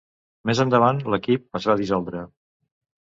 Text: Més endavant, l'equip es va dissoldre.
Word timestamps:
Més 0.49 0.61
endavant, 0.63 1.01
l'equip 1.15 1.59
es 1.61 1.69
va 1.73 1.77
dissoldre. 1.83 2.25